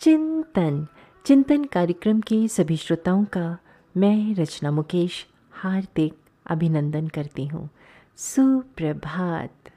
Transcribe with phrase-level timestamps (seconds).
[0.00, 0.86] चिंतन।
[1.24, 3.58] चिंतन कार्यक्रम के सभी श्रोताओं का
[3.96, 6.14] मैं रचना मुकेश हार्दिक
[6.46, 7.68] अभिनंदन करती हूँ।
[8.16, 9.70] सुप्रभात।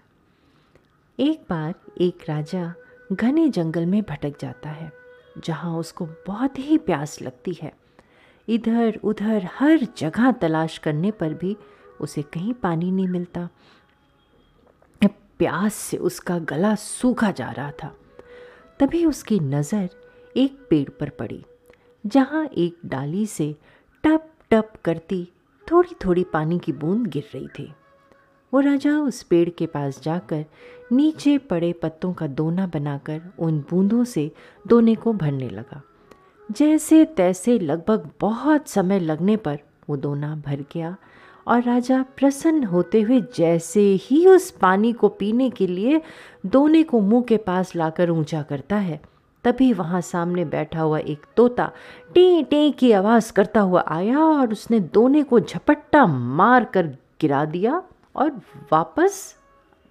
[1.20, 2.74] एक बार एक राजा
[3.12, 4.92] घने जंगल में भटक जाता है,
[5.46, 7.74] जहाँ उसको बहुत ही प्यास लगती है।
[8.48, 11.58] इधर उधर हर जगह तलाश करने पर भी
[12.02, 13.50] उसे कहीं पानी नहीं मिलता।
[15.02, 17.96] प्यास से उसका गला सूखा जा रहा था।
[18.80, 19.90] तभी उसकी नज़र
[20.36, 21.44] एक पेड़ पर पड़ी,
[22.04, 23.56] जहाँ एक डाली से
[24.04, 25.28] टप टप करती
[25.68, 27.72] थोड़ी थोड़ी पानी की बूंद गिर रही थी।
[28.54, 30.46] वो राजा उस पेड़ के पास जाकर
[30.92, 34.32] नीचे पड़े पत्तों का दोना बनाकर उन बूंदों से
[34.68, 35.82] दोने को भरने लगा।
[36.50, 40.96] जैसे तैसे लगभग बहुत समय लगने पर वो दोना भर गया
[41.48, 46.02] और राजा प्रसन्न होते हुए जैसे ही उस पानी को पीने के लिए
[46.46, 49.02] दोने को मुँह के पास लाकर ऊँचा करता है
[49.44, 51.72] तभी वहाँ सामने बैठा हुआ एक तोता
[52.14, 56.88] टी टी की आवाज़ करता हुआ आया और उसने दोने को झपट्टा मार कर
[57.22, 57.84] गिरा दिया
[58.16, 58.32] और
[58.72, 59.36] वापस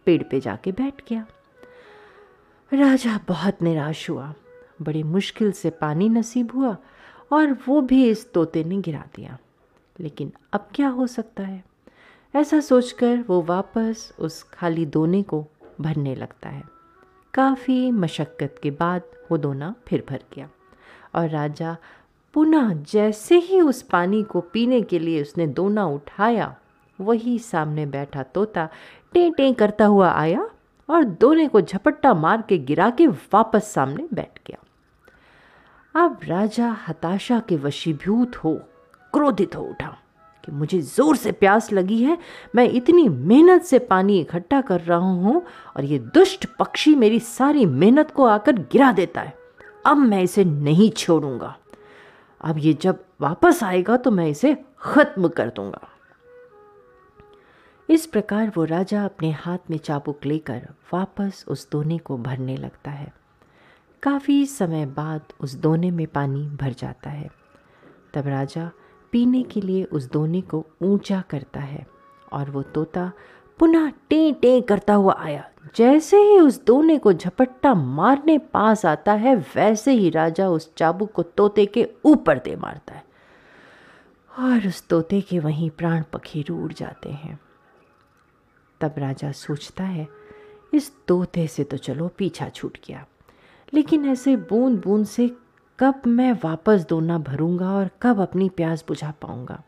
[0.07, 1.27] पेड़ पे जाके बैठ गया।
[2.75, 4.35] राजा बहुत निराश हुआ।
[4.83, 6.77] बड़ी मुश्किल से पानी नसीब हुआ
[7.33, 9.39] और वो भी इस तोते ने गिरा दिया।
[10.01, 11.65] लेकिन अब क्या हो सकता है?
[12.35, 15.47] ऐसा सोचकर वो वापस उस खाली दोने को
[15.81, 16.82] भरने लगता है।
[17.35, 20.49] काफ़ी मशक्क़त के बाद वो दोना फिर भर गया।
[21.15, 21.77] और राजा
[22.35, 26.55] पुनः जैसे ही उस पानी को पीने के लिए उसने दोना उठाया,
[26.99, 28.69] वही सामने बैठा तोता
[29.13, 30.49] टें टें करता हुआ आया
[30.89, 34.59] और दोने को झपट्टा मार के गिरा के वापस सामने बैठ गया।
[35.95, 38.55] अब राजा हताशा के वशीभूत हो,
[39.13, 39.97] क्रोधित हो उठा।
[40.45, 42.19] कि मुझे ज़ोर से प्यास लगी है,
[42.55, 45.43] मैं इतनी मेहनत से पानी इकट्ठा कर रहा हूँ
[45.77, 49.35] और ये दुष्ट पक्षी मेरी सारी मेहनत को आकर गिरा देता है।
[49.87, 51.55] अब मैं इसे नहीं छोड़ूँगा।
[52.41, 55.89] अब ये जब वापस आएगा तो मैं इसे ख़त्म कर दूँगा।
[57.89, 62.91] इस प्रकार वो राजा अपने हाथ में चाबुक लेकर वापस उस दोने को भरने लगता
[62.91, 63.13] है।
[64.03, 67.31] काफ़ी समय बाद उस दोने में पानी भर जाता है।
[68.15, 68.71] तब राजा
[69.13, 71.87] पीने के लिए उस दोने को ऊँचा करता है
[72.33, 73.13] और वो तोता
[73.59, 79.13] पुनः टे टे करता हुआ आया। जैसे ही उस दोने को झपट्टा मारने पास आता
[79.13, 83.05] है, वैसे ही राजा उस चाबुक को तोते के ऊपर दे मारता है
[84.39, 87.39] और उस तोते के वहीं प्राण पखेरु उड़ जाते हैं।
[88.81, 90.09] तब राजा सोचता है,
[90.75, 93.07] इस तोते से तो चलो पीछा छूट गया।
[93.75, 95.31] लेकिन ऐसे बूंद बूंद से
[95.79, 99.63] कब मैं वापस दोना भरूँगा और कब अपनी प्यास बुझा पाऊँगा?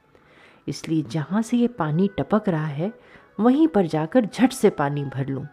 [0.68, 2.92] इसलिए जहाँ से ये पानी टपक रहा है,
[3.40, 5.46] वहीं पर जाकर झट से पानी भर लूँ।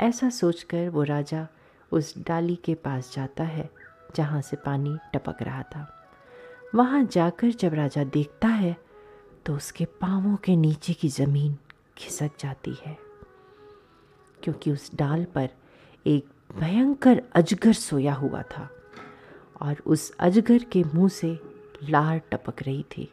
[0.00, 1.46] ऐसा सोचकर वो राजा
[1.92, 3.68] उस डाली के पास जाता है,
[4.16, 5.86] जहाँ से पानी टपक रहा था।
[6.74, 8.76] वहाँ जाकर जब राजा देखता है
[9.46, 11.56] तो उसके पाँवों के नीचे की ज़मीन
[11.98, 12.96] खिसक जाती है,
[14.38, 15.48] क्योंकि उस डाल पर
[16.06, 18.68] एक भयंकर अजगर सोया हुआ था।
[19.62, 21.40] और उस अजगर के मुँह से
[21.88, 23.12] लार टपक रही थी।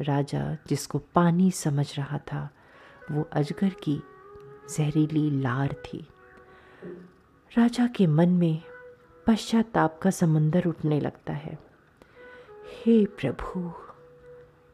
[0.00, 2.50] राजा, जिसको पानी समझ रहा था,
[3.10, 4.02] वो अजगर की
[4.76, 6.08] जहरीली लार थी।
[7.58, 8.62] राजा के मन में
[9.26, 11.58] पश्चाताप का समंदर उठने लगता है।
[12.84, 13.72] हे प्रभु,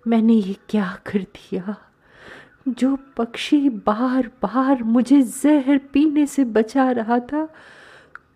[0.06, 1.76] मैंने ये क्या कर दिया?
[2.68, 7.48] जो पक्षी बार बार मुझे जहर पीने से बचा रहा था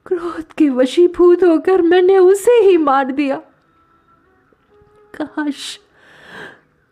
[0.06, 3.36] क्रोध के वशीभूत होकर मैंने उसे ही मार दिया।
[5.14, 5.78] काश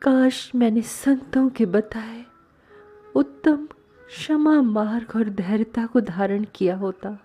[0.02, 2.24] काश मैंने संतों के बताए
[3.14, 3.66] उत्तम
[4.08, 7.16] क्षमा, मार्ग और धैर्यता को धारण किया होता,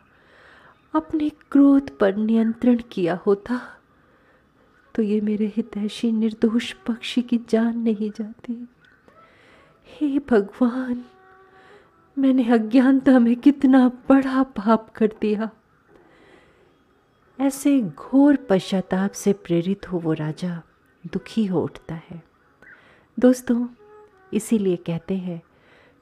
[0.93, 3.59] अपने क्रोध पर नियंत्रण किया होता
[4.95, 8.67] तो ये मेरे हितैषी निर्दोष पक्षी की जान नहीं जाती।
[9.87, 11.03] हे भगवान,
[12.17, 15.49] मैंने अज्ञानता में कितना बड़ा पाप कर दिया।
[17.43, 20.61] ऐसे घोर पश्चाताप से प्रेरित हो वो राजा
[21.13, 22.23] दुखी हो उठता है।
[23.19, 23.67] दोस्तों,
[24.33, 25.41] इसीलिए कहते हैं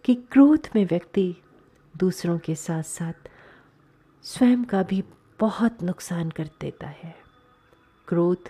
[0.04, 1.36] कि क्रोध में व्यक्ति
[1.98, 3.14] दूसरों के साथ साथ
[4.24, 5.04] स्वयं का भी
[5.40, 7.16] बहुत नुकसान कर देता है।
[8.08, 8.50] क्रोध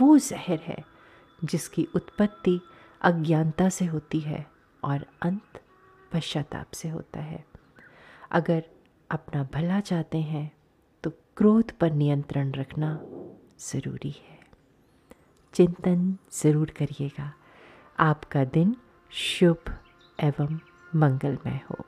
[0.00, 0.84] वो जहर है
[1.44, 2.60] जिसकी उत्पत्ति
[3.02, 4.46] अज्ञानता से होती है
[4.84, 5.62] और अंत
[6.12, 7.44] पश्चाताप से होता है।
[8.30, 8.64] अगर
[9.10, 10.61] अपना भला चाहते हैं
[11.10, 13.00] क्रोध पर नियंत्रण रखना
[13.60, 14.38] ज़रूरी है।
[15.54, 17.32] चिंतन ज़रूर करिएगा।
[17.98, 18.76] आपका दिन
[19.10, 19.78] शुभ
[20.20, 20.58] एवं
[20.96, 21.81] मंगलमय हो।